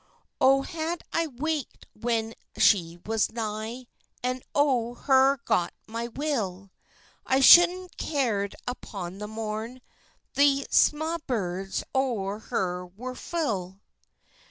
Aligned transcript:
"O 0.41 0.63
had 0.63 1.03
I 1.13 1.27
waked 1.27 1.85
when 1.93 2.33
she 2.57 2.97
was 3.05 3.31
nigh, 3.31 3.85
And 4.23 4.41
o 4.55 4.95
her 4.95 5.37
got 5.45 5.75
my 5.85 6.07
will, 6.07 6.71
I 7.23 7.39
shoudna 7.39 7.87
cared 7.97 8.55
upon 8.67 9.19
the 9.19 9.27
morn 9.27 9.79
The 10.33 10.65
sma 10.71 11.19
birds 11.27 11.83
o 11.93 12.39
her 12.39 12.87
were 12.87 13.13
fill." 13.13 13.79